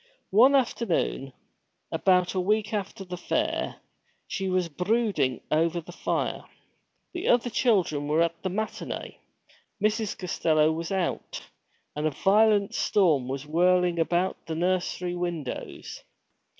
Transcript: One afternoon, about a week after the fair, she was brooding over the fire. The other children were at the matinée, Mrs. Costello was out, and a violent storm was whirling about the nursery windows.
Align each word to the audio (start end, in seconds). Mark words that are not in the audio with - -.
One 0.31 0.55
afternoon, 0.55 1.31
about 1.91 2.33
a 2.33 2.39
week 2.39 2.73
after 2.73 3.05
the 3.05 3.19
fair, 3.19 3.75
she 4.25 4.49
was 4.49 4.67
brooding 4.67 5.41
over 5.51 5.79
the 5.79 5.91
fire. 5.91 6.43
The 7.13 7.27
other 7.27 7.51
children 7.51 8.07
were 8.07 8.23
at 8.23 8.41
the 8.41 8.49
matinée, 8.49 9.17
Mrs. 9.79 10.17
Costello 10.17 10.71
was 10.71 10.91
out, 10.91 11.43
and 11.95 12.07
a 12.07 12.17
violent 12.25 12.73
storm 12.73 13.27
was 13.27 13.45
whirling 13.45 13.99
about 13.99 14.43
the 14.47 14.55
nursery 14.55 15.13
windows. 15.13 16.01